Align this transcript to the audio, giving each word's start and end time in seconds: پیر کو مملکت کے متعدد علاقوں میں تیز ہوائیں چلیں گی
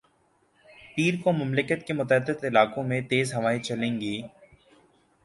پیر 0.95 1.13
کو 1.23 1.31
مملکت 1.31 1.85
کے 1.87 1.93
متعدد 1.93 2.43
علاقوں 2.45 2.83
میں 2.83 2.99
تیز 3.09 3.33
ہوائیں 3.33 3.59
چلیں 3.59 3.99
گی 4.01 4.21